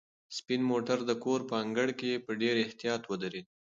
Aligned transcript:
سپین 0.37 0.61
موټر 0.71 0.97
د 1.05 1.11
کور 1.23 1.39
په 1.49 1.55
انګړ 1.63 1.87
کې 1.99 2.23
په 2.25 2.31
ډېر 2.41 2.55
احتیاط 2.65 3.01
ودرېد. 3.07 3.45